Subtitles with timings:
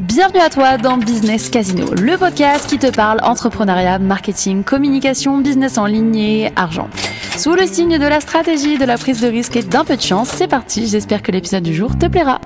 [0.00, 5.78] Bienvenue à toi dans Business Casino, le podcast qui te parle entrepreneuriat, marketing, communication, business
[5.78, 6.90] en ligne et argent.
[7.38, 10.02] Sous le signe de la stratégie, de la prise de risque et d'un peu de
[10.02, 12.40] chance, c'est parti, j'espère que l'épisode du jour te plaira.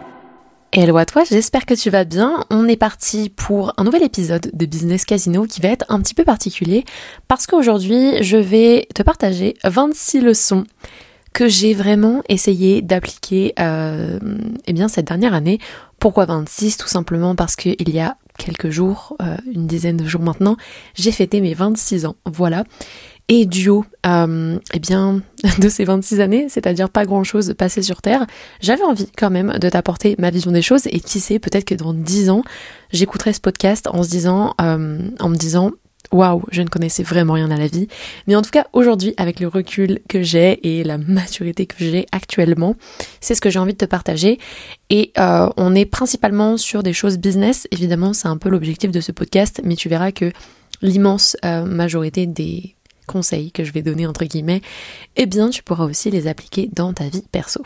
[0.73, 2.45] Hello à toi, j'espère que tu vas bien.
[2.51, 6.13] On est parti pour un nouvel épisode de Business Casino qui va être un petit
[6.13, 6.85] peu particulier
[7.29, 10.65] parce qu'aujourd'hui je vais te partager 26 leçons
[11.39, 14.19] que j'ai vraiment essayé d'appliquer euh,
[14.67, 15.61] eh bien cette dernière année.
[16.01, 20.23] Pourquoi 26 Tout simplement parce qu'il y a quelques jours, euh, une dizaine de jours
[20.23, 20.57] maintenant,
[20.95, 22.17] j'ai fêté mes 26 ans.
[22.27, 22.65] Voilà.
[23.29, 25.23] Et duo, euh, eh bien,
[25.61, 28.27] de ces 26 années, c'est-à-dire pas grand-chose passé sur Terre,
[28.61, 31.77] j'avais envie quand même de t'apporter ma vision des choses et qui sait, peut-être que
[31.77, 32.43] dans 10 ans,
[32.91, 35.71] j'écouterai ce podcast en se disant, en me disant,
[36.13, 37.89] waouh, je ne connaissais vraiment rien à la vie.
[38.27, 42.07] Mais en tout cas, aujourd'hui, avec le recul que j'ai et la maturité que j'ai
[42.13, 42.77] actuellement,
[43.21, 44.39] c'est ce que j'ai envie de te partager.
[44.91, 47.67] Et euh, on est principalement sur des choses business.
[47.71, 50.33] Évidemment, c'est un peu l'objectif de ce podcast, mais tu verras que
[50.83, 52.75] l'immense euh, majorité des
[53.07, 54.61] conseils que je vais donner entre guillemets,
[55.17, 57.63] eh bien, tu pourras aussi les appliquer dans ta vie perso.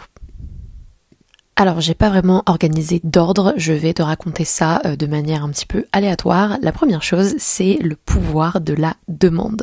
[1.55, 5.51] Alors, j'ai pas vraiment organisé d'ordre, je vais te raconter ça euh, de manière un
[5.51, 6.57] petit peu aléatoire.
[6.63, 9.63] La première chose, c'est le pouvoir de la demande.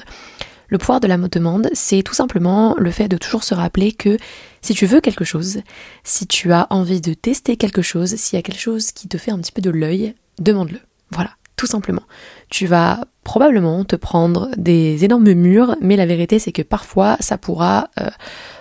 [0.67, 4.17] Le pouvoir de la demande, c'est tout simplement le fait de toujours se rappeler que
[4.61, 5.61] si tu veux quelque chose,
[6.03, 9.17] si tu as envie de tester quelque chose, s'il y a quelque chose qui te
[9.17, 10.79] fait un petit peu de l'œil, demande-le.
[11.09, 12.03] Voilà, tout simplement.
[12.51, 17.39] Tu vas probablement te prendre des énormes murs, mais la vérité c'est que parfois ça
[17.39, 18.09] pourra euh,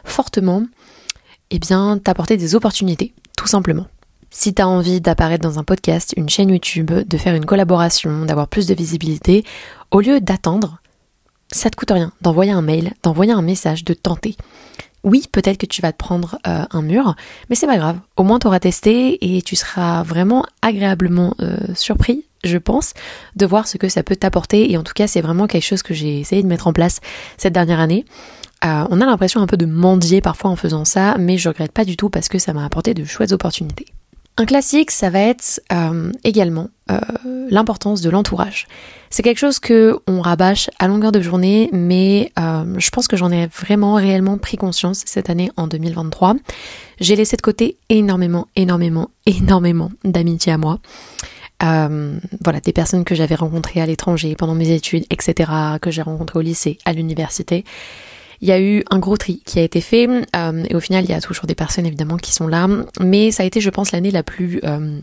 [0.04, 0.64] fortement
[1.50, 3.86] eh bien, t'apporter des opportunités, tout simplement.
[4.30, 8.26] Si tu as envie d'apparaître dans un podcast, une chaîne YouTube, de faire une collaboration,
[8.26, 9.44] d'avoir plus de visibilité,
[9.90, 10.80] au lieu d'attendre,
[11.50, 14.36] ça te coûte rien d'envoyer un mail, d'envoyer un message, de tenter.
[15.04, 17.14] Oui, peut-être que tu vas te prendre euh, un mur,
[17.48, 17.98] mais c'est pas grave.
[18.16, 22.94] Au moins tu auras testé et tu seras vraiment agréablement euh, surpris, je pense,
[23.36, 24.70] de voir ce que ça peut t'apporter.
[24.70, 27.00] Et en tout cas, c'est vraiment quelque chose que j'ai essayé de mettre en place
[27.36, 28.04] cette dernière année.
[28.64, 31.72] Euh, on a l'impression un peu de mendier parfois en faisant ça, mais je regrette
[31.72, 33.86] pas du tout parce que ça m'a apporté de chouettes opportunités.
[34.36, 37.00] Un classique, ça va être euh, également euh,
[37.50, 38.68] l'importance de l'entourage.
[39.10, 43.32] C'est quelque chose que on rabâche à longueur de journée, mais je pense que j'en
[43.32, 46.36] ai vraiment réellement pris conscience cette année en 2023.
[47.00, 50.78] J'ai laissé de côté énormément, énormément, énormément d'amitié à moi.
[51.60, 55.50] voilà, des personnes que j'avais rencontrées à l'étranger pendant mes études, etc.,
[55.80, 57.64] que j'ai rencontrées au lycée, à l'université.
[58.40, 61.04] Il y a eu un gros tri qui a été fait euh, et au final
[61.04, 62.68] il y a toujours des personnes évidemment qui sont là,
[63.00, 65.00] mais ça a été je pense l'année la plus euh,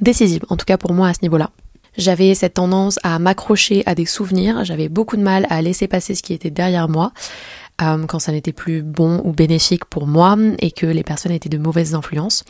[0.00, 1.50] décisive, en tout cas pour moi à ce niveau-là.
[1.98, 6.14] J'avais cette tendance à m'accrocher à des souvenirs, j'avais beaucoup de mal à laisser passer
[6.14, 7.12] ce qui était derrière moi
[7.82, 11.48] euh, quand ça n'était plus bon ou bénéfique pour moi et que les personnes étaient
[11.50, 12.44] de mauvaises influences.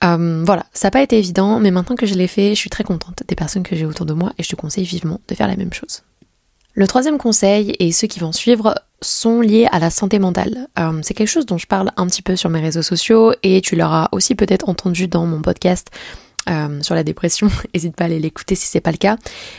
[0.00, 2.84] voilà, ça n'a pas été évident, mais maintenant que je l'ai fait, je suis très
[2.84, 5.48] contente des personnes que j'ai autour de moi et je te conseille vivement de faire
[5.48, 6.02] la même chose.
[6.74, 10.68] Le troisième conseil, et ceux qui vont suivre, sont liés à la santé mentale.
[10.78, 13.60] Euh, c'est quelque chose dont je parle un petit peu sur mes réseaux sociaux et
[13.60, 15.90] tu l'auras aussi peut-être entendu dans mon podcast
[16.48, 17.48] euh, sur la dépression.
[17.74, 19.16] N'hésite pas à aller l'écouter si c'est pas le cas.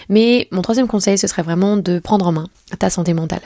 [0.10, 2.48] Mais mon troisième conseil, ce serait vraiment de prendre en main
[2.80, 3.42] ta santé mentale.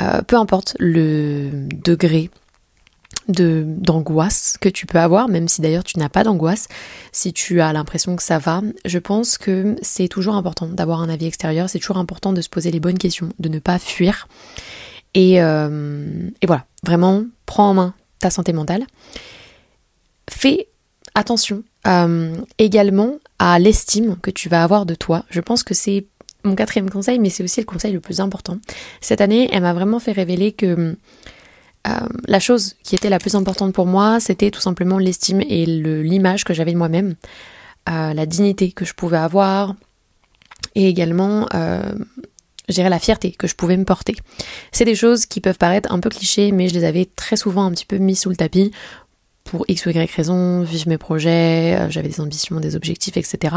[0.00, 1.50] Euh, peu importe le
[1.84, 2.30] degré
[3.28, 6.66] de d'angoisse que tu peux avoir, même si d'ailleurs tu n'as pas d'angoisse,
[7.12, 11.08] si tu as l'impression que ça va, je pense que c'est toujours important d'avoir un
[11.08, 14.26] avis extérieur, c'est toujours important de se poser les bonnes questions, de ne pas fuir.
[15.14, 18.86] Et, euh, et voilà, vraiment, prends en main ta santé mentale.
[20.30, 20.68] Fais
[21.14, 25.24] attention euh, également à l'estime que tu vas avoir de toi.
[25.28, 26.06] Je pense que c'est
[26.44, 28.58] mon quatrième conseil, mais c'est aussi le conseil le plus important.
[29.00, 30.96] Cette année, elle m'a vraiment fait révéler que
[31.86, 31.90] euh,
[32.26, 36.44] la chose qui était la plus importante pour moi, c'était tout simplement l'estime et l'image
[36.44, 37.16] que j'avais de moi-même,
[37.86, 39.74] la dignité que je pouvais avoir,
[40.76, 41.48] et également,
[42.70, 44.14] euh, la fierté que je pouvais me porter.
[44.70, 47.64] C'est des choses qui peuvent paraître un peu clichés, mais je les avais très souvent
[47.64, 48.72] un petit peu mis sous le tapis
[49.44, 53.56] pour X ou Y raison, vivre mes projets, euh, j'avais des ambitions, des objectifs, etc.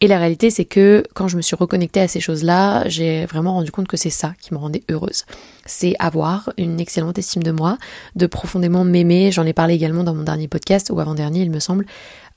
[0.00, 3.54] Et la réalité, c'est que quand je me suis reconnectée à ces choses-là, j'ai vraiment
[3.54, 5.24] rendu compte que c'est ça qui me rendait heureuse.
[5.66, 7.78] C'est avoir une excellente estime de moi,
[8.16, 9.32] de profondément m'aimer.
[9.32, 11.84] J'en ai parlé également dans mon dernier podcast, ou avant-dernier, il me semble.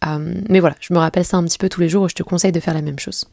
[0.05, 2.15] Euh, mais voilà, je me rappelle ça un petit peu tous les jours et je
[2.15, 3.25] te conseille de faire la même chose.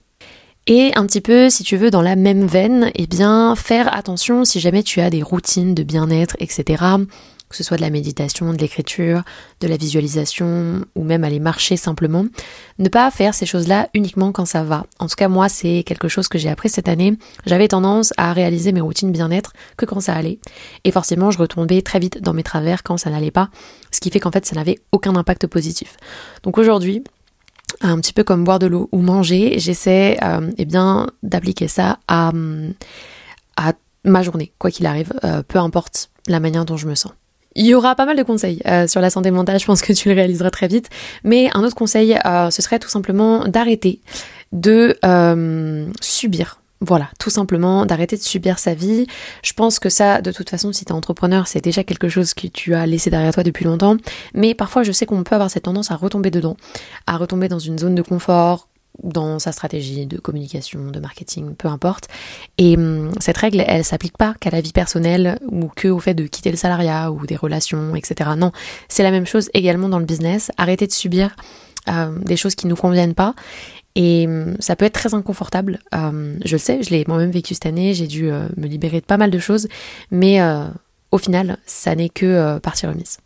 [0.70, 4.44] Et un petit peu, si tu veux, dans la même veine, eh bien, faire attention
[4.44, 6.84] si jamais tu as des routines de bien-être, etc
[7.48, 9.22] que ce soit de la méditation, de l'écriture,
[9.60, 12.26] de la visualisation ou même aller marcher simplement.
[12.78, 14.84] Ne pas faire ces choses-là uniquement quand ça va.
[14.98, 17.16] En tout cas, moi, c'est quelque chose que j'ai appris cette année.
[17.46, 20.38] J'avais tendance à réaliser mes routines bien-être que quand ça allait.
[20.84, 23.48] Et forcément, je retombais très vite dans mes travers quand ça n'allait pas.
[23.90, 25.96] Ce qui fait qu'en fait, ça n'avait aucun impact positif.
[26.42, 27.02] Donc aujourd'hui,
[27.80, 30.18] un petit peu comme boire de l'eau ou manger, j'essaie
[30.56, 32.32] eh bien d'appliquer ça à,
[33.56, 33.72] à
[34.04, 35.12] ma journée, quoi qu'il arrive,
[35.48, 37.12] peu importe la manière dont je me sens.
[37.54, 40.08] Il y aura pas mal de conseils sur la santé mentale, je pense que tu
[40.08, 40.90] le réaliseras très vite.
[41.24, 44.00] Mais un autre conseil, ce serait tout simplement d'arrêter
[44.52, 44.98] de
[46.00, 49.06] subir voilà, tout simplement, d'arrêter de subir sa vie.
[49.42, 52.34] Je pense que ça, de toute façon, si tu es entrepreneur, c'est déjà quelque chose
[52.34, 53.96] que tu as laissé derrière toi depuis longtemps.
[54.34, 56.56] Mais parfois, je sais qu'on peut avoir cette tendance à retomber dedans,
[57.06, 58.68] à retomber dans une zone de confort,
[59.02, 62.08] dans sa stratégie de communication, de marketing, peu importe.
[62.58, 66.14] Et hum, cette règle, elle s'applique pas qu'à la vie personnelle ou que au fait
[66.14, 68.30] de quitter le salariat ou des relations, etc.
[68.36, 68.52] Non,
[68.88, 70.50] c'est la même chose également dans le business.
[70.56, 71.36] Arrêter de subir
[71.88, 73.34] euh, des choses qui nous conviennent pas
[73.94, 75.80] et hum, ça peut être très inconfortable.
[75.92, 79.00] Hum, je le sais, je l'ai moi-même vécu cette année, j'ai dû euh, me libérer
[79.00, 79.68] de pas mal de choses,
[80.10, 80.66] mais euh,
[81.10, 83.18] au final, ça n'est que euh, partie remise.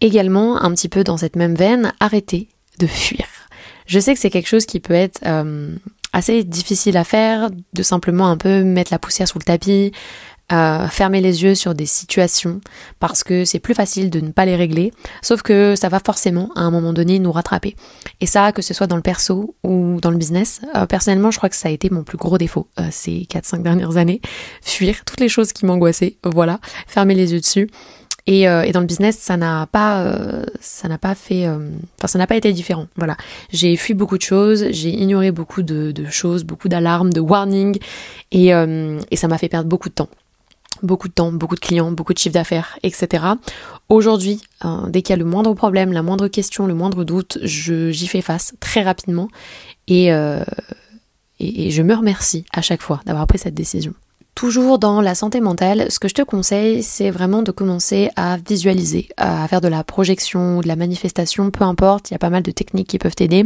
[0.00, 2.48] Également, un petit peu dans cette même veine, arrêter
[2.78, 3.26] de fuir.
[3.86, 5.78] Je sais que c'est quelque chose qui peut être hum,
[6.12, 9.92] assez difficile à faire, de simplement un peu mettre la poussière sous le tapis,
[10.50, 12.60] fermer les yeux sur des situations
[12.98, 14.92] parce que c'est plus facile de ne pas les régler,
[15.22, 17.76] sauf que ça va forcément à un moment donné nous rattraper.
[18.20, 21.38] Et ça, que ce soit dans le perso ou dans le business, euh, personnellement je
[21.38, 24.20] crois que ça a été mon plus gros défaut euh, ces 4-5 dernières années,
[24.62, 27.70] fuir toutes les choses qui m'angoissaient, voilà, fermer les yeux dessus.
[28.26, 30.14] Et, euh, et, dans le business, ça n'a pas,
[30.60, 32.86] ça n'a pas fait, enfin ça n'a pas été différent.
[32.96, 33.16] Voilà,
[33.50, 37.78] j'ai fui beaucoup de choses, j'ai ignoré beaucoup de, de choses, beaucoup d'alarmes, de warnings,
[38.30, 40.10] et, et ça m'a fait perdre beaucoup de temps
[40.82, 43.24] beaucoup de temps, beaucoup de clients, beaucoup de chiffres d'affaires, etc.
[43.88, 47.38] Aujourd'hui, euh, dès qu'il y a le moindre problème, la moindre question, le moindre doute,
[47.42, 49.28] j'y fais face très rapidement
[49.90, 50.44] euh,
[51.38, 53.94] et, et, je me remercie à chaque fois d'avoir pris cette décision.
[54.34, 58.36] Toujours dans la santé mentale, ce que je te conseille, c'est vraiment de commencer à
[58.36, 62.18] visualiser, à faire de la projection ou de la manifestation, peu importe, il y a
[62.18, 63.44] pas mal de techniques qui peuvent t'aider.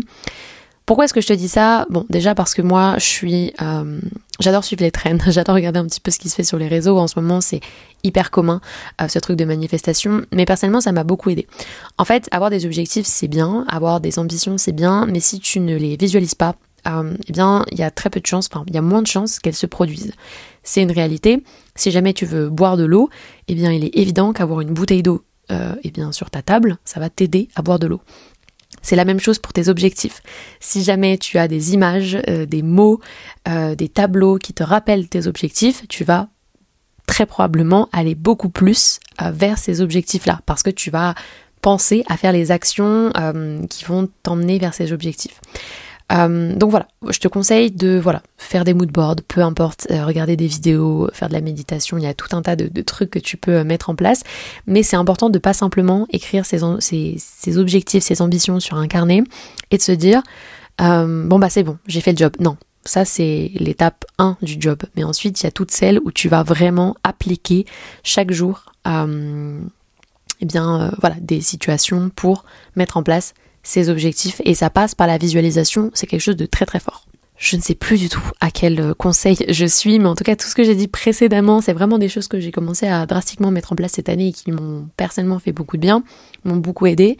[0.86, 1.86] Pourquoi est-ce que je te dis ça?
[1.88, 4.00] Bon, déjà parce que moi, je suis, euh,
[4.38, 6.68] j'adore suivre les trends, j'adore regarder un petit peu ce qui se fait sur les
[6.68, 6.98] réseaux.
[6.98, 7.60] En ce moment, c'est
[8.02, 8.60] hyper commun
[9.00, 11.46] euh, ce truc de manifestation, mais personnellement, ça m'a beaucoup aidé.
[11.96, 15.58] En fait, avoir des objectifs, c'est bien, avoir des ambitions, c'est bien, mais si tu
[15.60, 16.54] ne les visualises pas,
[16.86, 19.00] euh, eh bien, il y a très peu de chances, enfin, il y a moins
[19.00, 20.12] de chances qu'elles se produisent.
[20.64, 21.42] C'est une réalité.
[21.76, 23.08] Si jamais tu veux boire de l'eau,
[23.48, 27.00] eh bien, il est évident qu'avoir une bouteille d'eau, eh bien, sur ta table, ça
[27.00, 28.00] va t'aider à boire de l'eau.
[28.84, 30.22] C'est la même chose pour tes objectifs.
[30.60, 33.00] Si jamais tu as des images, euh, des mots,
[33.48, 36.28] euh, des tableaux qui te rappellent tes objectifs, tu vas
[37.06, 41.14] très probablement aller beaucoup plus euh, vers ces objectifs-là parce que tu vas
[41.62, 43.10] penser à faire les actions
[43.70, 45.40] qui vont t'emmener vers ces objectifs.
[46.12, 50.36] Euh, donc voilà, je te conseille de voilà faire des moodboards, peu importe, euh, regarder
[50.36, 53.18] des vidéos, faire de la méditation, il y a tout un tas de, trucs que
[53.18, 54.22] tu peux euh, mettre en place,
[54.66, 59.22] mais c'est important de pas simplement écrire ses, ses, objectifs, ses ambitions sur un carnet
[59.70, 60.22] et de se dire
[60.78, 62.34] bon bah c'est bon, j'ai fait le job.
[62.38, 66.12] Non, ça c'est l'étape 1 du job, mais ensuite il y a toutes celles où
[66.12, 67.64] tu vas vraiment appliquer
[68.02, 72.44] chaque jour eh bien voilà des situations pour
[72.76, 73.32] mettre en place
[73.64, 77.06] ses objectifs et ça passe par la visualisation, c'est quelque chose de très très fort.
[77.36, 80.22] Je ne sais plus du tout à quel euh, conseil je suis, mais en tout
[80.22, 83.04] cas tout ce que j'ai dit précédemment, c'est vraiment des choses que j'ai commencé à
[83.06, 86.04] drastiquement mettre en place cette année et qui m'ont personnellement fait beaucoup de bien,
[86.44, 87.16] m'ont beaucoup aidé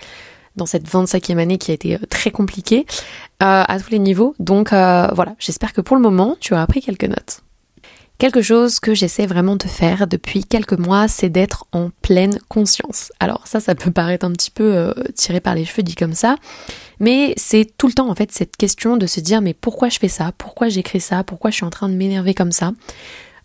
[0.55, 2.87] dans cette 25e année qui a été euh, très compliquée
[3.43, 4.37] euh, à tous les niveaux.
[4.39, 7.41] Donc voilà, j'espère que pour le moment, tu as appris quelques notes.
[8.19, 13.13] Quelque chose que j'essaie vraiment de faire depuis quelques mois, c'est d'être en pleine conscience.
[13.19, 16.15] Alors ça, ça peut paraître un petit peu euh, tiré par les cheveux dit comme
[16.15, 16.37] ça,
[17.01, 19.99] mais c'est tout le temps en fait cette question de se dire mais pourquoi je
[19.99, 20.31] fais ça?
[20.39, 21.25] Pourquoi j'écris ça?
[21.25, 22.73] Pourquoi je suis en train de m'énerver comme ça?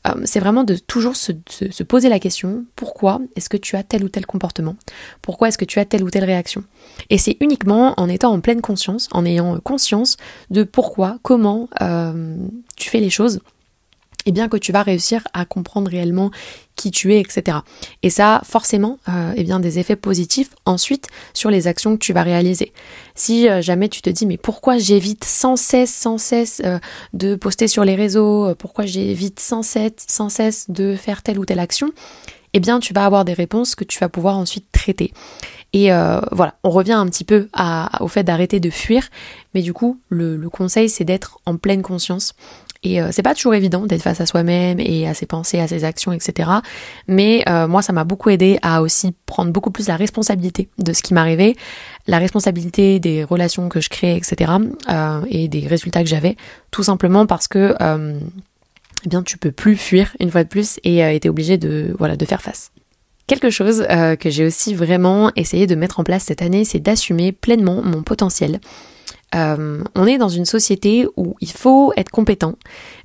[0.08, 3.84] Euh, c'est vraiment de toujours se, se, poser la question pourquoi est-ce que tu as
[3.84, 4.76] tel ou tel comportement?
[5.22, 6.64] Pourquoi est-ce que tu as telle ou telle réaction?
[7.10, 10.16] Et c'est uniquement en étant en pleine conscience, en ayant conscience
[10.52, 12.38] de pourquoi, comment euh,
[12.78, 13.42] tu fais les choses
[14.30, 16.30] et bien que tu vas réussir à comprendre réellement
[16.76, 17.58] qui tu es, etc.
[18.04, 22.00] Et ça a forcément euh, eh bien, des effets positifs ensuite sur les actions que
[22.00, 22.72] tu vas réaliser.
[23.16, 26.78] Si euh, jamais tu te dis mais pourquoi j'évite sans cesse, sans cesse euh,
[27.14, 31.46] de poster sur les réseaux, pourquoi j'évite sans cesse, sans cesse de faire telle ou
[31.46, 31.90] telle action,
[32.54, 35.12] eh bien tu vas avoir des réponses que tu vas pouvoir ensuite traiter.
[35.74, 35.90] Et
[36.32, 37.48] voilà, on revient un petit peu
[38.00, 39.08] au fait d'arrêter de fuir,
[39.54, 42.34] mais du coup le conseil c'est d'être en pleine conscience
[42.82, 45.68] et euh, c'est pas toujours évident d'être face à soi-même et à ses pensées, à
[45.68, 46.50] ses actions, etc.
[47.08, 50.94] Mais euh, moi, ça m'a beaucoup aidé à aussi prendre beaucoup plus la responsabilité de
[50.94, 51.56] ce qui m'arrivait,
[52.08, 54.54] la responsabilité des relations que je créais, etc.
[54.90, 56.38] Euh, et des résultats que j'avais,
[56.72, 57.76] tout simplement parce que
[59.06, 61.96] eh bien, tu peux plus fuir une fois de plus et euh, t'es obligé de
[61.98, 62.72] voilà de faire face.
[63.28, 63.86] Quelque chose
[64.20, 68.02] que j'ai aussi vraiment essayé de mettre en place cette année, c'est d'assumer pleinement mon
[68.02, 68.60] potentiel.
[69.36, 72.56] Euh, on est dans une société où il faut être compétent,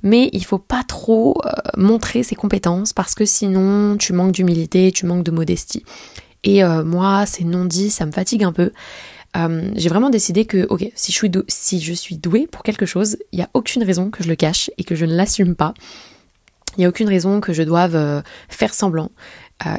[0.01, 4.91] mais il faut pas trop euh, montrer ses compétences parce que sinon tu manques d'humilité,
[4.91, 5.83] tu manques de modestie.
[6.43, 8.71] Et euh, moi, c'est non dit, ça me fatigue un peu.
[9.75, 11.11] j'ai vraiment décidé que, ok, si
[11.81, 14.71] je suis, douée pour quelque chose, il n'y a aucune raison que je le cache
[14.77, 15.73] et que je ne l'assume pas.
[16.77, 19.11] Il n'y a aucune raison que je doive faire semblant,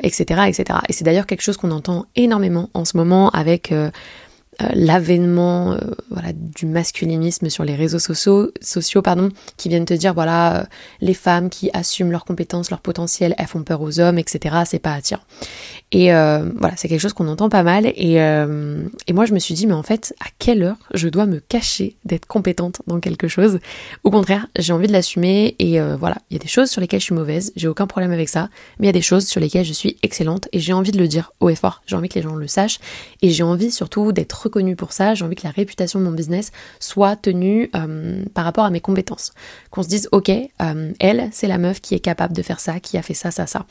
[0.03, 0.81] etc., etc.
[0.89, 3.73] Et c'est d'ailleurs quelque chose qu'on entend énormément en ce moment avec
[4.63, 5.79] euh, l'avènement euh,
[6.11, 10.65] voilà du masculinisme sur les réseaux sociaux sociaux pardon qui viennent te dire voilà euh,
[11.01, 14.79] les femmes qui assument leurs compétences leur potentiel elles font peur aux hommes etc c'est
[14.79, 15.23] pas attirant.
[15.93, 19.55] Et voilà c'est quelque chose qu'on entend pas mal et, et moi je me suis
[19.55, 23.29] dit mais en fait à quelle heure je dois me cacher d'être compétente dans quelque
[23.29, 23.61] chose?
[24.03, 27.01] Au contraire j'ai envie de l'assumer et voilà il y a des choses sur lesquelles
[27.01, 28.49] je suis mauvaise j'ai aucun problème avec ça
[28.79, 30.99] mais il y a des choses sur lesquelles je suis excellente et j'ai envie de
[30.99, 31.83] le dire haut et fort.
[31.87, 32.79] J'ai envie que les gens le sachent
[33.23, 36.13] et j'ai envie surtout d'être reconnue pour ça, j'ai envie que la réputation de mon
[36.13, 39.33] business soit tenue euh, par rapport à mes compétences.
[39.71, 42.81] Qu'on se dise, ok, euh, elle, c'est la meuf qui est capable de faire ça,
[42.81, 43.67] qui a fait ça, ça, ça.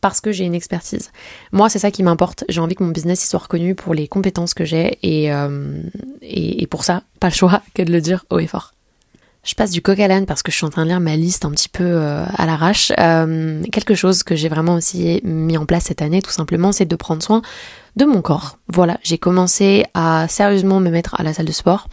[0.00, 1.12] Parce que j'ai une expertise.
[1.52, 2.44] Moi, c'est ça qui m'importe.
[2.48, 5.82] J'ai envie que mon business soit reconnu pour les compétences que j'ai et, euh,
[6.22, 8.72] et pour ça, pas le choix que de le dire haut et fort.
[9.46, 11.14] Je passe du coq à l'âne parce que je suis en train de lire ma
[11.14, 12.90] liste un petit peu euh, à l'arrache.
[12.98, 16.84] Euh, quelque chose que j'ai vraiment aussi mis en place cette année, tout simplement, c'est
[16.84, 17.42] de prendre soin
[17.94, 18.58] de mon corps.
[18.66, 21.86] Voilà, j'ai commencé à sérieusement me mettre à la salle de sport.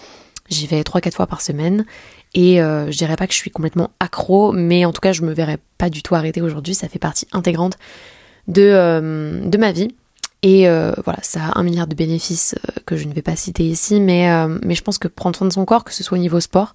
[0.49, 1.85] J'y vais 3-4 fois par semaine.
[2.33, 5.21] Et euh, je dirais pas que je suis complètement accro, mais en tout cas, je
[5.21, 6.73] me verrais pas du tout arrêter aujourd'hui.
[6.73, 7.77] Ça fait partie intégrante
[8.47, 9.89] de, de ma vie.
[10.41, 10.67] Et
[11.05, 12.55] voilà, ça a un milliard de bénéfices
[12.87, 14.27] que je ne vais pas citer ici, mais,
[14.63, 16.73] mais je pense que prendre soin de son corps, que ce soit au niveau sport,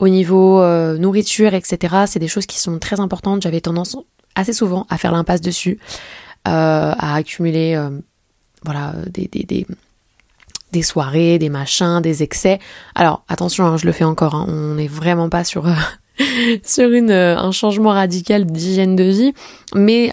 [0.00, 3.42] au niveau euh, nourriture, etc., c'est des choses qui sont très importantes.
[3.42, 3.96] J'avais tendance
[4.34, 5.78] assez souvent à faire l'impasse dessus,
[6.48, 7.90] euh, à accumuler euh,
[8.64, 9.66] voilà, des, des,
[10.72, 12.58] des, soirées, des machins, des excès.
[12.94, 15.66] Alors attention, hein, je le fais encore, hein, on n'est vraiment pas sur,
[16.64, 19.34] sur une, un changement radical d'hygiène de vie,
[19.74, 20.12] mais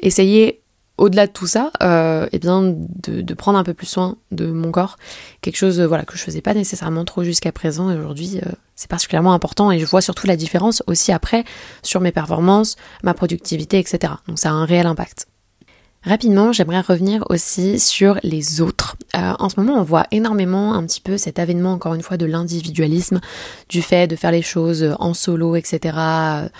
[0.00, 0.61] essayez
[1.02, 4.70] au-delà de tout ça, euh, eh bien, de, prendre un peu plus soin de mon
[4.70, 4.98] corps,
[5.40, 8.52] quelque chose euh, voilà que je faisais pas nécessairement trop jusqu'à présent et aujourd'hui euh,
[8.76, 11.44] c'est particulièrement important et je vois surtout la différence aussi après
[11.82, 14.12] sur mes performances, ma productivité, etc.
[14.28, 15.26] Donc ça a un réel impact.
[16.04, 18.96] Rapidement, j'aimerais revenir aussi sur les autres.
[19.14, 22.26] en ce moment, on voit énormément un petit peu cet avènement, encore une fois, de
[22.26, 23.20] l'individualisme,
[23.68, 26.50] du fait de faire les choses en solo, etc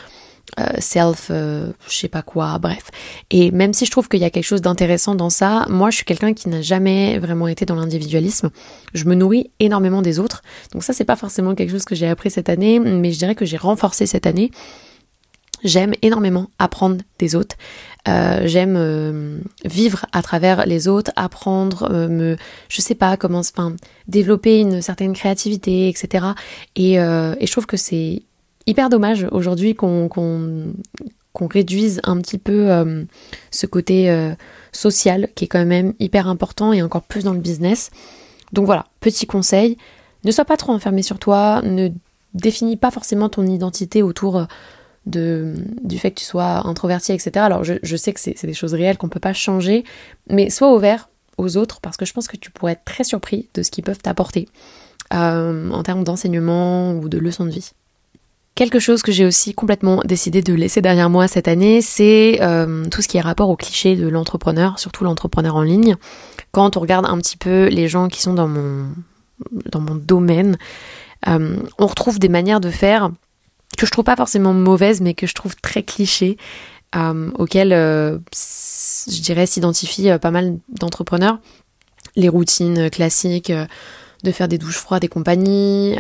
[0.79, 2.91] self, euh, je sais pas quoi, bref.
[3.31, 5.97] Et même si je trouve qu'il y a quelque chose d'intéressant dans ça, moi je
[5.97, 8.51] suis quelqu'un qui n'a jamais vraiment été dans l'individualisme.
[8.95, 10.43] Je me nourris énormément des autres.
[10.73, 13.35] Donc ça c'est pas forcément quelque chose que j'ai appris cette année, mais je dirais
[13.35, 14.51] que j'ai renforcé cette année.
[15.65, 17.57] J'aime énormément apprendre des autres.
[18.09, 22.37] Euh, j'aime vivre à travers les autres, apprendre, me,
[22.69, 23.77] je sais pas comment, enfin,
[24.09, 26.27] développer une certaine créativité, etc.
[26.75, 28.25] Et, et je trouve que c'est
[28.67, 30.73] hyper dommage aujourd'hui qu'on
[31.51, 33.05] réduise un petit peu euh,
[33.51, 34.33] ce côté euh,
[34.73, 37.91] social qui est quand même hyper important et encore plus dans le business.
[38.53, 39.77] Donc voilà, petit conseil,
[40.25, 41.89] ne sois pas trop enfermé sur toi, ne
[42.35, 44.47] définis pas forcément ton identité autour
[45.17, 47.31] euh, du fait que tu sois introverti, etc.
[47.37, 49.85] Alors je, sais que c'est des choses réelles qu'on ne peut pas changer,
[50.29, 53.49] mais sois ouvert aux autres parce que je pense que tu pourrais être très surpris
[53.55, 54.49] de ce qu'ils peuvent t'apporter
[55.11, 57.73] en termes d'enseignement ou de leçons de vie.
[58.55, 62.85] Quelque chose que j'ai aussi complètement décidé de laisser derrière moi cette année, c'est euh,
[62.91, 65.97] tout ce qui est rapport au cliché de l'entrepreneur, surtout l'entrepreneur en ligne.
[66.51, 68.93] Quand on regarde un petit peu les gens qui sont dans mon,
[69.95, 70.59] domaine,
[71.29, 73.11] euh, on retrouve des manières de faire
[73.79, 76.37] que je trouve pas forcément mauvaises, mais que je trouve très clichés,
[76.95, 81.39] euh, auxquelles je dirais s'identifient pas mal d'entrepreneurs.
[82.17, 85.97] Les routines classiques de faire des douches froides et compagnie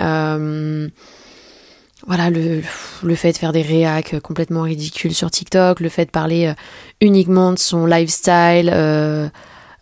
[2.07, 2.63] voilà le,
[3.03, 6.55] le fait de faire des réacs complètement ridicules sur TikTok, le fait de parler euh,
[7.01, 9.29] uniquement de son lifestyle euh,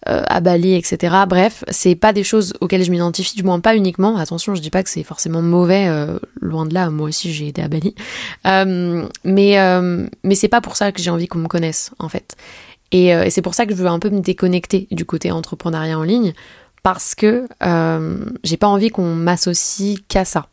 [0.09, 1.15] euh, à Bali, etc.
[1.29, 4.17] Bref, c'est pas des choses auxquelles je m'identifie, du moins pas uniquement.
[4.17, 5.89] Attention, je dis pas que c'est forcément mauvais,
[6.41, 6.91] loin de là.
[6.91, 7.95] Moi aussi, j'ai été à Bali,
[8.45, 12.35] mais mais c'est pas pour ça que j'ai envie qu'on me connaisse en fait.
[12.93, 15.99] Et, et c'est pour ça que je veux un peu me déconnecter du côté entrepreneuriat
[15.99, 16.33] en ligne
[16.83, 17.47] parce que
[18.43, 20.47] j'ai pas envie qu'on m'associe qu'à ça.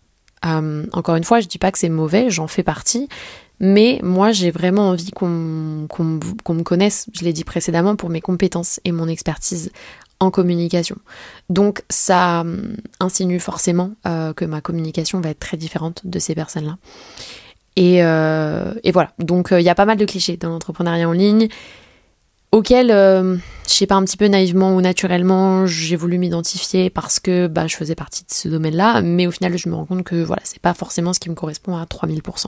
[0.46, 3.08] Euh, encore une fois, je dis pas que c'est mauvais, j'en fais partie,
[3.60, 8.80] mais moi j'ai vraiment envie qu'on me connaisse, je l'ai dit précédemment, pour mes compétences
[8.86, 9.72] et mon expertise
[10.20, 10.98] en communication.
[11.50, 16.36] Donc ça euh, insinue forcément euh, que ma communication va être très différente de ces
[16.36, 16.78] personnes-là.
[17.76, 21.48] Et, et, voilà, donc il y a pas mal de clichés dans l'entrepreneuriat en ligne.
[22.52, 23.38] Auquel, euh,
[23.68, 27.68] je sais pas, un petit peu naïvement ou naturellement, j'ai voulu m'identifier parce que bah,
[27.68, 30.42] je faisais partie de ce domaine-là, mais au final, je me rends compte que voilà,
[30.46, 32.46] c'est pas forcément ce qui me correspond à 3000%.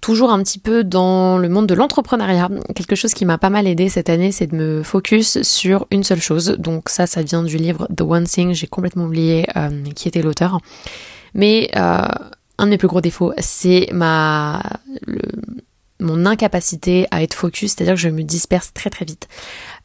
[0.00, 3.68] Toujours un petit peu dans le monde de l'entrepreneuriat, quelque chose qui m'a pas mal
[3.68, 6.56] aidé cette année, c'est de me focus sur une seule chose.
[6.58, 10.22] Donc ça, ça vient du livre The One Thing, j'ai complètement oublié euh, qui était
[10.22, 10.58] l'auteur.
[11.34, 12.08] Mais euh,
[12.58, 14.60] un de mes plus gros défauts, c'est ma
[16.02, 19.28] mon incapacité à être focus, c'est-à-dire que je me disperse très très vite.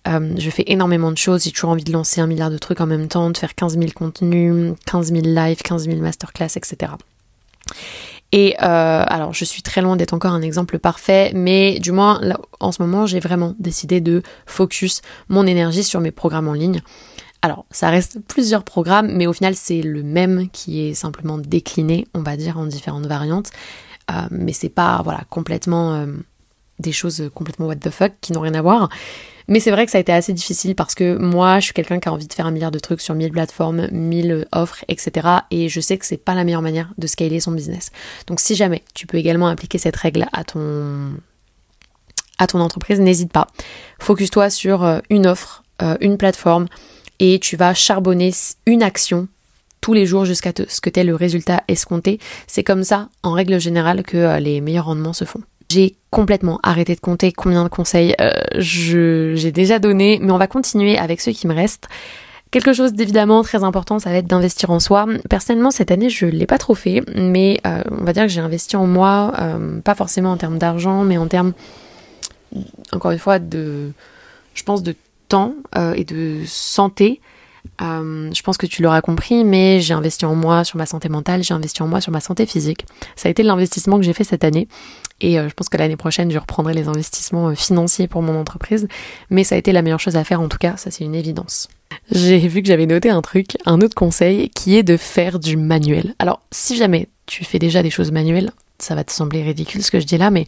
[0.07, 2.81] Euh, je fais énormément de choses, j'ai toujours envie de lancer un milliard de trucs
[2.81, 6.93] en même temps, de faire 15 000 contenus, 15 000 lives, 15 000 masterclass, etc.
[8.31, 12.21] Et euh, alors, je suis très loin d'être encore un exemple parfait, mais du moins,
[12.59, 16.81] en ce moment, j'ai vraiment décidé de focus mon énergie sur mes programmes en ligne.
[17.41, 22.05] Alors, ça reste plusieurs programmes, mais au final, c'est le même qui est simplement décliné,
[22.13, 23.51] on va dire, en différentes variantes.
[24.11, 26.05] Euh, mais c'est pas voilà complètement euh,
[26.79, 28.89] des choses complètement what the fuck qui n'ont rien à voir.
[29.49, 31.99] Mais c'est vrai que ça a été assez difficile parce que moi, je suis quelqu'un
[31.99, 35.25] qui a envie de faire un milliard de trucs sur 1000 plateformes, 1000 offres, etc.
[35.51, 37.91] Et je sais que c'est pas la meilleure manière de scaler son business.
[38.27, 41.13] Donc si jamais tu peux également appliquer cette règle à ton
[42.39, 43.47] à ton entreprise, n'hésite pas.
[43.99, 45.63] Focus-toi sur euh, une offre,
[46.01, 46.65] une plateforme
[47.19, 48.31] et tu vas charbonner
[48.65, 49.27] une action
[49.81, 52.19] tous les jours jusqu'à ce que tu le résultat escompté.
[52.47, 55.41] C'est comme ça, en règle générale, que euh, les meilleurs rendements se font.
[55.69, 60.47] J'ai complètement arrêté de compter combien de conseils euh, j'ai déjà donné, mais on va
[60.47, 61.87] continuer avec ceux qui me restent.
[62.51, 65.05] Quelque chose d'évidemment très important, ça va être d'investir en soi.
[65.29, 68.29] Personnellement, cette année, je ne l'ai pas trop fait, mais euh, on va dire que
[68.29, 69.33] j'ai investi en moi,
[69.83, 71.51] pas forcément en termes d'argent, mais en termes,
[72.93, 73.91] encore une fois, de,
[74.53, 74.95] je pense, de
[75.27, 75.55] temps
[75.95, 77.19] et de santé.
[77.81, 81.09] Euh, je pense que tu l'auras compris, mais j'ai investi en moi sur ma santé
[81.09, 82.85] mentale, j'ai investi en moi sur ma santé physique.
[83.15, 84.67] Ça a été l'investissement que j'ai fait cette année.
[85.19, 88.39] Et euh, je pense que l'année prochaine, je reprendrai les investissements euh, financiers pour mon
[88.39, 88.87] entreprise.
[89.29, 91.15] Mais ça a été la meilleure chose à faire, en tout cas, ça c'est une
[91.15, 91.67] évidence.
[92.11, 95.57] J'ai vu que j'avais noté un truc, un autre conseil, qui est de faire du
[95.57, 96.15] manuel.
[96.19, 99.91] Alors, si jamais tu fais déjà des choses manuelles, ça va te sembler ridicule ce
[99.91, 100.45] que je dis là, mais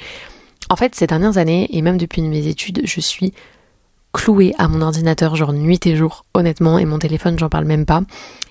[0.69, 3.33] en fait, ces dernières années, et même depuis mes études, je suis
[4.13, 7.85] cloué à mon ordinateur genre nuit et jour honnêtement et mon téléphone j'en parle même
[7.85, 8.01] pas.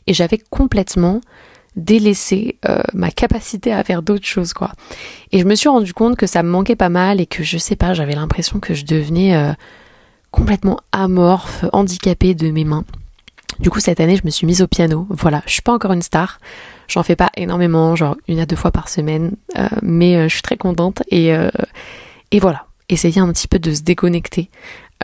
[0.07, 1.21] Et j'avais complètement
[1.77, 4.73] délaissé euh, ma capacité à faire d'autres choses quoi.
[5.33, 7.59] Et je me suis rendu compte que ça me manquait pas mal et que je
[7.59, 9.53] sais pas j'avais l'impression que je devenais euh,
[10.31, 12.85] complètement amorphe handicapée de mes mains.
[13.61, 15.07] Du coup cette année je me suis mise au piano.
[15.11, 16.41] Voilà je suis pas encore une star.
[16.89, 20.43] J'en fais pas énormément genre une à deux fois par semaine euh, mais je suis
[20.43, 21.33] très contente et
[22.31, 22.65] et voilà.
[22.91, 24.49] Essayer un petit peu de se déconnecter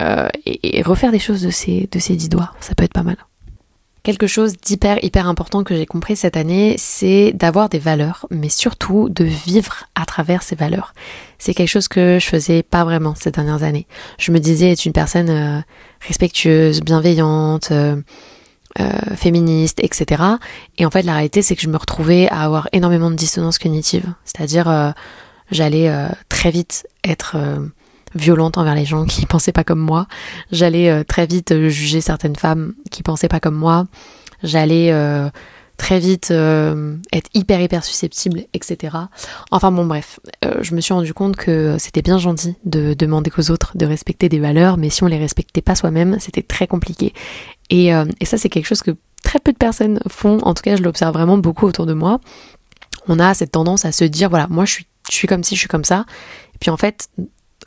[0.00, 3.02] euh, et, refaire des choses de ces, de ces dix doigts, ça peut être pas
[3.02, 3.16] mal.
[4.02, 8.50] Quelque chose d'hyper hyper important que j'ai compris cette année, c'est d'avoir des valeurs, mais
[8.50, 10.92] surtout de vivre à travers ces valeurs.
[11.38, 13.87] C'est quelque chose que je faisais pas vraiment ces dernières années.
[14.18, 15.61] Je me disais être une personne euh,
[16.07, 18.02] respectueuse, bienveillante, euh,
[19.16, 20.22] féministe, etc.
[20.76, 23.59] Et en fait, la réalité, c'est que je me retrouvais à avoir énormément de dissonance
[23.59, 24.12] cognitive.
[24.24, 24.92] C'est-à-dire,
[25.52, 25.88] j'allais
[26.28, 27.37] très vite être
[28.14, 30.07] violente envers les gens qui pensaient pas comme moi.
[30.53, 33.87] J'allais euh, très vite euh, juger certaines femmes qui pensaient pas comme moi.
[34.42, 35.29] J'allais euh,
[35.77, 38.96] très vite être hyper hyper susceptible, etc.
[39.50, 40.20] Enfin bon bref,
[40.61, 44.29] je me suis rendu compte que c'était bien gentil de demander aux autres de respecter
[44.29, 47.12] des valeurs, mais si on les respectait pas soi-même, c'était très compliqué.
[47.70, 47.90] Et,
[48.22, 48.92] ça c'est quelque chose que
[49.24, 52.20] très peu de personnes font, en tout cas je l'observe vraiment beaucoup autour de moi.
[53.09, 55.57] On a cette tendance à se dire voilà, moi je suis, je suis comme ci,
[55.57, 56.05] je suis comme ça.
[56.55, 57.09] Et puis en fait,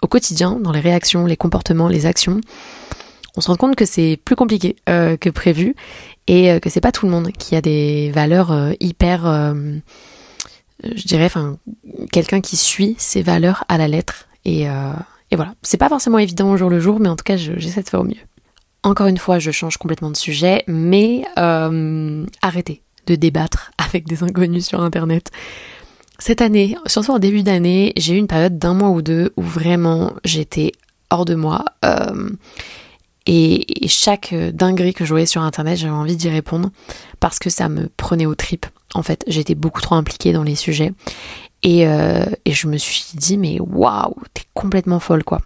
[0.01, 2.41] au quotidien, dans les réactions, les comportements, les actions,
[3.37, 5.75] on se rend compte que c'est plus compliqué euh, que prévu
[6.25, 9.25] et euh, que c'est pas tout le monde qui a des valeurs euh, hyper,
[10.83, 11.57] je dirais, enfin,
[12.11, 15.53] quelqu'un qui suit ses valeurs à la lettre et, et voilà.
[15.61, 18.01] C'est pas forcément évident au jour le jour, mais en tout cas, j'essaie de faire
[18.01, 18.15] au mieux.
[18.83, 24.67] Encore une fois, je change complètement de sujet, mais arrêtez de débattre avec des inconnus
[24.67, 25.31] sur Internet.
[26.19, 29.43] Cette année, surtout en début d'année, j'ai eu une période d'un mois ou deux où
[29.43, 30.71] vraiment j'étais
[31.09, 31.63] hors de moi.
[31.85, 32.29] Euh,
[33.27, 36.71] et, chaque dinguerie que je voyais sur internet, j'avais envie d'y répondre
[37.19, 38.65] parce que ça me prenait aux tripes.
[38.93, 40.93] En fait, j'étais beaucoup trop impliquée dans les sujets.
[41.63, 45.41] Et, euh, et je me suis dit, mais waouh, t'es complètement folle quoi.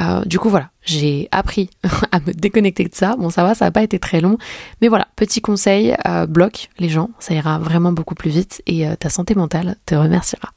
[0.00, 1.70] Euh, du coup, voilà, j'ai appris
[2.12, 3.16] à me déconnecter de ça.
[3.16, 4.38] Bon, ça va, ça n'a pas été très long.
[4.80, 8.86] Mais voilà, petit conseil, euh, bloque les gens, ça ira vraiment beaucoup plus vite et
[8.86, 10.50] euh, ta santé mentale te remerciera.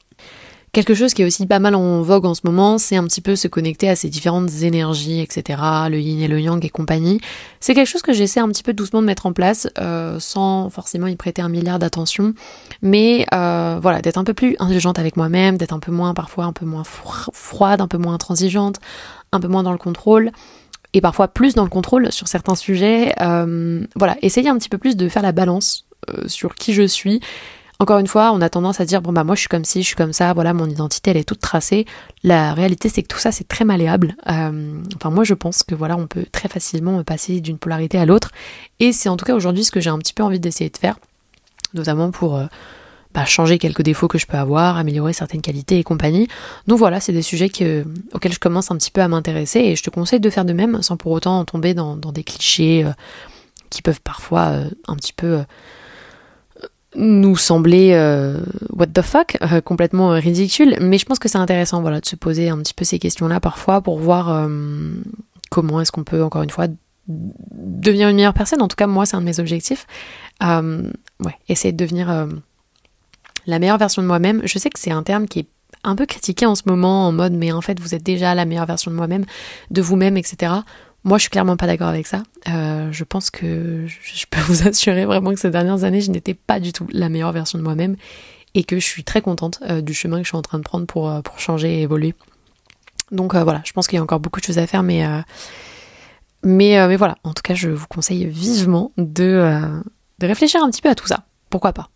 [0.72, 3.22] Quelque chose qui est aussi pas mal en vogue en ce moment, c'est un petit
[3.22, 5.58] peu se connecter à ces différentes énergies, etc.
[5.88, 7.18] Le yin et le yang et compagnie.
[7.60, 9.68] C'est quelque chose que j'essaie un petit peu doucement de mettre en place,
[10.18, 12.34] sans forcément y prêter un milliard d'attention,
[12.82, 16.52] mais voilà, d'être un peu plus indulgente avec moi-même, d'être un peu moins parfois un
[16.52, 18.78] peu moins froide, un peu moins intransigeante,
[19.36, 20.32] un peu moins dans le contrôle
[20.92, 23.14] et parfois plus dans le contrôle sur certains sujets.
[23.20, 25.84] Euh, voilà, essayer un petit peu plus de faire la balance
[26.26, 27.20] sur qui je suis
[27.78, 29.82] encore une fois, on a tendance à dire bon bah moi je suis comme ci,
[29.82, 31.84] je suis comme ça, voilà mon identité elle est toute tracée.
[32.22, 34.16] La réalité c'est que tout ça c'est très malléable.
[34.28, 38.06] Euh, enfin moi je pense que voilà on peut très facilement passer d'une polarité à
[38.06, 38.30] l'autre
[38.80, 40.76] et c'est en tout cas aujourd'hui ce que j'ai un petit peu envie d'essayer de
[40.76, 40.98] faire,
[41.74, 42.46] notamment pour euh,
[43.24, 46.28] changer quelques défauts que je peux avoir, améliorer certaines qualités et compagnie.
[46.66, 47.50] Donc voilà, c'est des sujets
[48.12, 50.52] auxquels je commence un petit peu à m'intéresser et je te conseille de faire de
[50.52, 52.90] même sans pour autant tomber dans, des clichés euh,
[53.70, 54.52] qui peuvent parfois
[54.86, 55.44] un petit peu
[56.96, 58.38] nous semblait euh,
[58.70, 62.06] what the fuck, euh, complètement euh, ridicule, mais je pense que c'est intéressant voilà, de
[62.06, 64.48] se poser un petit peu ces questions-là parfois pour voir
[65.50, 66.66] comment est-ce qu'on peut, encore une fois,
[67.08, 68.62] devenir une meilleure personne.
[68.62, 69.86] En tout cas, moi, c'est un de mes objectifs.
[70.42, 72.28] ouais, essayer de devenir
[73.46, 74.42] la meilleure version de moi-même.
[74.44, 75.46] Je sais que c'est un terme qui est
[75.84, 78.44] un peu critiqué en ce moment en mode mais en fait vous êtes déjà la
[78.44, 79.24] meilleure version de moi-même,
[79.70, 80.52] de vous-même, etc.
[81.06, 82.24] Moi, je suis clairement pas d'accord avec ça.
[82.48, 86.34] Euh, je pense que je peux vous assurer vraiment que ces dernières années, je n'étais
[86.34, 87.94] pas du tout la meilleure version de moi-même
[88.54, 90.64] et que je suis très contente euh, du chemin que je suis en train de
[90.64, 92.14] prendre pour, euh, changer et évoluer.
[93.12, 95.06] Donc voilà, je pense qu'il y a encore beaucoup de choses à faire, mais,
[96.96, 99.80] voilà, en tout cas, je vous conseille vivement de
[100.20, 101.24] réfléchir un petit peu à tout ça.
[101.50, 101.88] Pourquoi pas?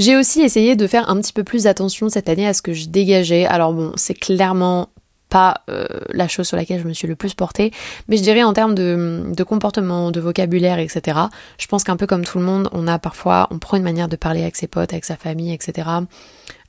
[0.00, 2.72] J'ai aussi essayé de faire un petit peu plus attention cette année à ce que
[2.72, 3.44] je dégageais.
[3.44, 4.88] Alors bon, c'est clairement
[5.28, 7.70] pas euh, la chose sur laquelle je me suis le plus portée,
[8.08, 11.18] mais je dirais en termes de, comportement, de vocabulaire, etc.
[11.58, 14.08] Je pense qu'un peu comme tout le monde, on a parfois, on prend une manière
[14.08, 15.88] de parler avec ses potes, avec sa famille, etc.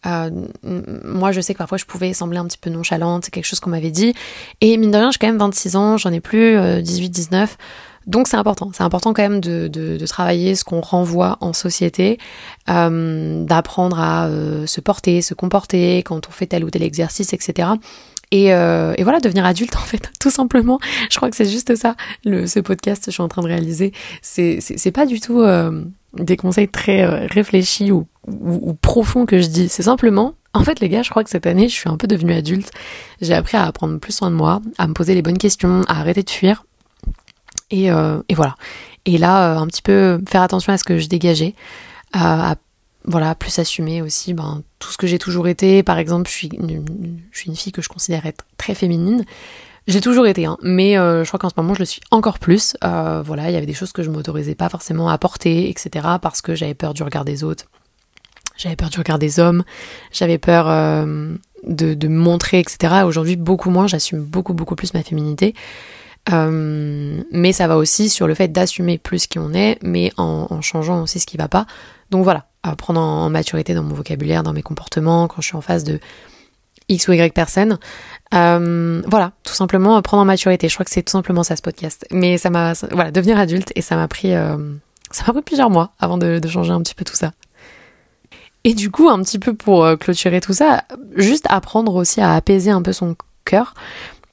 [0.06, 0.30] Euh,
[0.62, 3.62] moi, je sais que parfois je pouvais sembler un petit peu nonchalante, c'est quelque chose
[3.62, 4.14] qu'on m'avait dit.
[4.60, 7.34] Et mine de rien, j'ai quand même 26 ans, j'en ai plus 18-19.
[7.34, 7.46] Euh,
[8.08, 12.18] donc c'est important, c'est important quand même de, de, travailler ce qu'on renvoie en société,
[12.68, 14.30] d'apprendre à
[14.66, 17.70] se porter, se comporter quand on fait tel ou tel exercice, etc.
[18.34, 20.80] Euh, et, voilà, devenir adulte en fait, tout simplement.
[21.10, 23.48] Je crois que c'est juste ça, le, ce podcast que je suis en train de
[23.48, 23.92] réaliser.
[24.22, 25.84] C'est, pas du tout euh,
[26.14, 29.70] des conseils très euh, réfléchis ou, ou, profonds que je dis.
[29.70, 32.08] C'est simplement, en fait les gars, je crois que cette année, je suis un peu
[32.08, 32.72] devenue adulte.
[33.22, 36.00] J'ai appris à prendre plus soin de moi, à me poser les bonnes questions, à
[36.00, 36.66] arrêter de fuir.
[37.72, 38.56] Et, et voilà.
[39.06, 41.56] Et là, un petit peu faire attention à ce que je dégageais,
[42.14, 42.56] à
[43.06, 45.84] voilà, plus assumer aussi ben, tout ce que j'ai toujours été.
[45.84, 49.26] Par exemple, je suis, une, fille que je considère être très féminine.
[49.88, 52.38] J'ai toujours été, hein, mais euh, je crois qu'en ce moment je le suis encore
[52.38, 52.76] plus.
[52.84, 56.08] Euh, voilà, il y avait des choses que je m'autorisais pas forcément à porter, etc.
[56.22, 57.66] parce que j'avais peur du regard des autres,
[58.56, 59.64] j'avais peur du regard des hommes,
[60.12, 61.34] j'avais peur euh,
[61.68, 63.02] de, de me montrer, etc.
[63.06, 65.56] Aujourd'hui, beaucoup moins, j'assume beaucoup, beaucoup plus ma féminité.
[66.30, 71.02] Mais ça va aussi sur le fait d'assumer plus qui on est, mais en, changeant
[71.02, 71.66] aussi ce qui va pas.
[72.10, 72.46] Donc voilà,
[72.78, 76.00] prendre en maturité dans mon vocabulaire, dans mes comportements, quand je suis en face de
[76.92, 77.80] X ou Y personnes.
[78.34, 80.70] Euh, voilà, tout simplement prendre en maturité.
[80.70, 82.06] Je crois que c'est tout simplement ça ce podcast.
[82.12, 84.58] Mais ça m'a, voilà, devenir adulte et ça m'a pris, euh,
[85.10, 87.32] ça m'a pris plusieurs mois avant de, de, changer un petit peu tout ça.
[88.64, 90.84] Et du coup, un petit peu pour euh, clôturer tout ça,
[91.16, 93.74] juste apprendre aussi à apaiser un peu son cœur.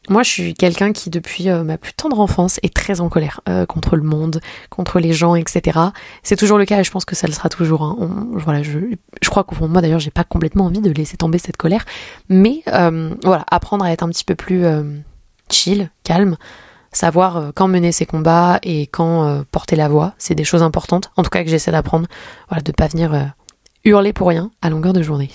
[0.09, 3.41] Moi, je suis quelqu'un qui, depuis euh, ma plus tendre enfance, est très en colère
[3.49, 4.41] euh, contre le monde,
[4.71, 5.79] contre les gens, etc.
[6.23, 7.83] C'est toujours le cas et je pense que ça le sera toujours.
[7.83, 8.27] Hein.
[8.33, 8.79] voilà, je,
[9.21, 11.57] je crois qu'au fond de moi, d'ailleurs, j'ai pas complètement envie de laisser tomber cette
[11.57, 11.85] colère.
[12.29, 14.65] Mais euh, voilà, apprendre à être un petit peu plus
[15.51, 16.37] chill, calme,
[16.93, 21.11] savoir quand mener ses combats et quand porter la voix, c'est des choses importantes.
[21.17, 22.07] En tout cas, que j'essaie d'apprendre.
[22.49, 23.33] Voilà, de pas venir
[23.85, 25.31] hurler pour rien à longueur de journée.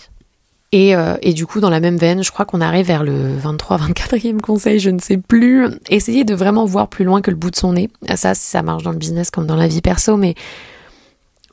[0.73, 3.77] Euh, et, du coup, dans la même veine, je crois qu'on arrive vers le 23,
[3.77, 5.67] 24e conseil, je ne sais plus.
[5.89, 7.89] Essayer de vraiment voir plus loin que le bout de son nez.
[8.15, 10.35] Ça, ça marche dans le business comme dans la vie perso, mais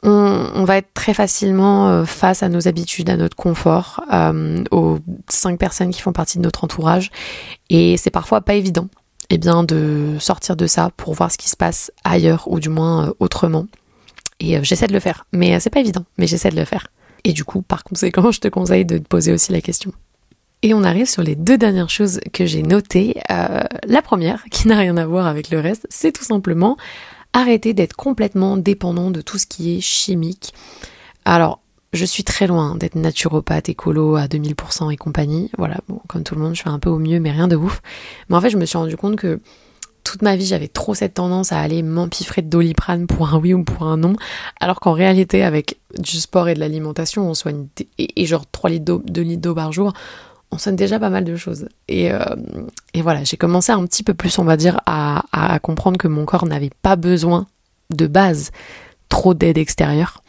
[0.03, 4.99] on, va être très facilement euh, face à nos habitudes, à notre confort, euh, aux
[5.29, 7.11] cinq personnes qui font partie de notre entourage.
[7.69, 8.89] Et c'est parfois pas évident
[9.29, 12.71] eh bien, de sortir de ça pour voir ce qui se passe ailleurs, ou du
[12.71, 13.67] moins autrement.
[14.41, 16.87] Et j'essaie de le faire, mais c'est pas évident, mais j'essaie de le faire.
[17.25, 19.93] Et du coup, par conséquent, je te conseille de te poser aussi la question.
[20.63, 23.17] Et on arrive sur les deux dernières choses que j'ai notées.
[23.31, 26.77] Euh, la première, qui n'a rien à voir avec le reste, c'est tout simplement
[27.33, 30.53] arrêter d'être complètement dépendant de tout ce qui est chimique.
[31.25, 31.61] Alors,
[31.93, 35.51] je suis très loin d'être naturopathe, écolo à 2000% et compagnie.
[35.59, 35.79] Voilà,
[36.09, 37.81] comme tout le monde, je fais un peu au mieux, mais rien de ouf.
[38.29, 39.41] Mais en fait, je me suis rendu compte que
[40.05, 43.55] toute ma vie, j'avais trop cette tendance à aller m'empiffrer de doliprane pour un oui
[43.55, 44.15] ou pour un non,
[44.61, 47.67] alors qu'en réalité, avec du sport et de l'alimentation, on soigne
[47.99, 49.93] et, genre 3 litres d'eau, 2 litres d'eau par jour,
[50.51, 51.69] on soigne déjà pas mal de choses.
[51.89, 52.25] Et, euh,
[52.97, 56.47] voilà, j'ai commencé un petit peu plus, on va dire, à comprendre que mon corps
[56.47, 57.47] n'avait pas besoin
[57.91, 58.51] de base
[59.09, 60.23] trop d'aide extérieure.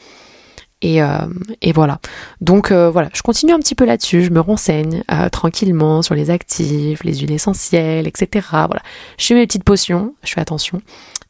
[0.81, 1.27] Et, euh,
[1.61, 1.99] et, voilà.
[2.41, 6.15] Donc euh, voilà, je continue un petit peu là-dessus, je me renseigne euh, tranquillement sur
[6.15, 8.47] les actifs, les huiles essentielles, etc.
[8.51, 8.81] Voilà,
[9.19, 10.81] je fais mes petites potions, je fais attention.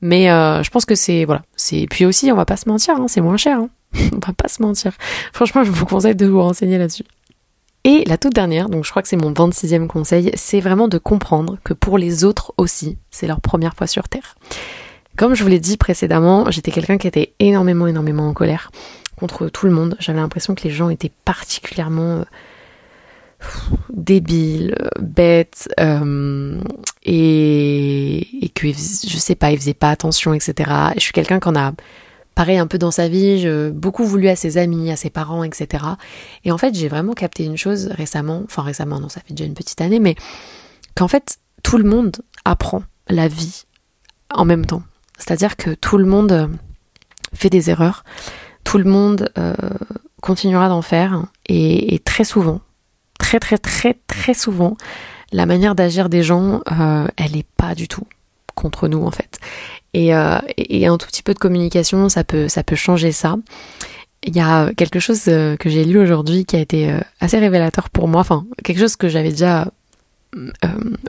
[0.02, 3.06] Mais je pense que c'est voilà, c'est puis aussi on va pas se mentir, hein,
[3.08, 3.60] c'est moins cher.
[3.60, 3.70] Hein.
[4.14, 4.94] on va pas se mentir.
[5.34, 7.04] Franchement, je vous conseille de vous renseigner là-dessus.
[7.84, 11.00] Et la toute dernière, donc je crois que c'est mon 26e conseil, c'est vraiment de
[11.00, 14.36] comprendre que pour les autres aussi, c'est leur première fois sur Terre.
[15.18, 18.72] Comme je vous l'ai dit précédemment, j'étais quelqu'un qui était énormément, énormément en colère
[19.22, 19.96] contre tout le monde.
[20.00, 22.24] J'avais l'impression que les gens étaient particulièrement euh,
[23.94, 26.60] débiles, bêtes, euh,
[27.04, 30.72] et, que, je sais pas, ils faisaient pas attention, etc.
[30.96, 31.74] je suis quelqu'un qui en a,
[32.34, 35.44] pareil, un peu dans sa vie, je, beaucoup voulu à ses amis, à ses parents,
[35.44, 35.86] etc.
[36.44, 39.46] Et en fait, j'ai vraiment capté une chose récemment, enfin récemment, non, ça fait déjà
[39.46, 40.16] une petite année, mais
[40.96, 43.66] qu'en fait, tout le monde apprend la vie
[44.34, 44.82] en même temps.
[45.20, 46.50] C'est-à-dire que tout le monde
[47.34, 48.04] fait des erreurs
[48.72, 49.54] tout le monde euh,
[50.22, 52.62] continuera d'en faire et, très souvent,
[53.20, 54.78] très très très très souvent,
[55.34, 58.08] la manière d'agir des gens, euh, elle n'est pas du tout
[58.56, 59.40] contre nous en fait.
[59.98, 63.36] Euh, et, un tout petit peu de communication, ça peut, ça peut changer ça.
[64.24, 68.08] Il y a quelque chose que j'ai lu aujourd'hui qui a été assez révélateur pour
[68.08, 69.70] moi, enfin quelque chose que j'avais déjà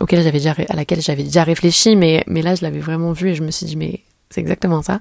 [0.01, 3.29] auquel j'avais déjà à laquelle j'avais déjà réfléchi, mais mais là je l'avais vraiment vu
[3.29, 4.99] et je me suis dit mais c'est exactement ça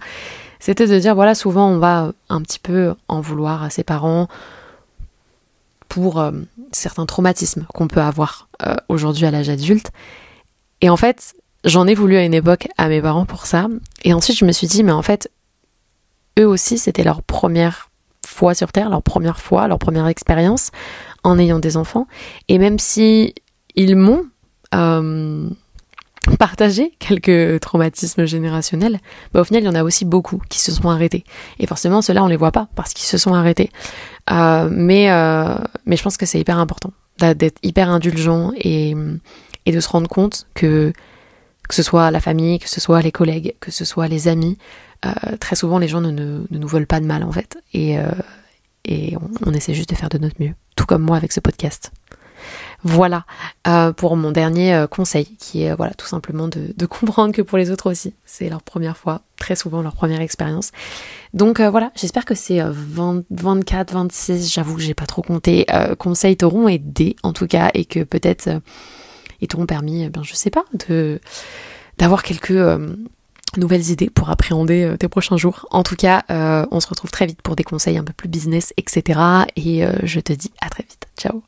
[0.61, 4.27] c'était de dire voilà, souvent on va un petit peu en vouloir à ses parents
[5.89, 6.31] pour euh,
[6.71, 9.91] certains traumatismes qu'on peut avoir euh, aujourd'hui à l'âge adulte.
[10.79, 11.33] Et en fait,
[11.65, 13.67] j'en ai voulu à une époque à mes parents pour ça.
[14.03, 15.29] Et ensuite, je me suis dit, mais en fait,
[16.39, 17.89] eux aussi, c'était leur première
[18.25, 20.71] fois sur Terre, leur première fois, leur première expérience
[21.23, 22.07] en ayant des enfants.
[22.47, 23.33] Et même si
[23.75, 24.25] ils m'ont
[24.75, 25.49] euh,
[26.37, 28.99] partager quelques traumatismes générationnels,
[29.33, 31.23] bah, au final, il y en a aussi beaucoup qui se sont arrêtés.
[31.59, 33.71] Et forcément, ceux-là, on les voit pas parce qu'ils se sont arrêtés.
[34.31, 35.55] Euh, mais, euh,
[35.85, 38.95] mais je pense que c'est hyper important d'être hyper indulgent et,
[39.67, 40.91] et de se rendre compte que
[41.69, 44.57] que ce soit la famille, que ce soit les collègues, que ce soit les amis,
[45.05, 47.59] euh, très souvent les gens ne, ne, nous veulent pas de mal en fait.
[47.73, 47.95] Et,
[48.83, 50.53] et on essaie juste de faire de notre mieux.
[50.75, 51.91] Tout comme moi avec ce podcast.
[52.83, 53.25] Voilà
[53.67, 57.57] euh, pour mon dernier euh, conseil, qui est voilà tout simplement de, comprendre que pour
[57.57, 60.71] les autres aussi, c'est leur première fois, très souvent leur première expérience.
[61.33, 62.61] Donc euh, voilà, j'espère que ces
[63.29, 65.67] 24, 26, j'avoue que j'ai pas trop compté,
[65.99, 68.49] conseils t'auront aidé en tout cas, et que peut-être
[69.41, 71.19] ils t'auront permis, ben je sais pas, de
[71.97, 72.79] d'avoir quelques
[73.57, 75.67] nouvelles idées pour appréhender tes prochains jours.
[75.69, 76.23] En tout cas,
[76.71, 79.19] on se retrouve très vite pour des conseils un peu plus business, etc.
[79.55, 81.07] Et je te dis à très vite.
[81.19, 81.43] Ciao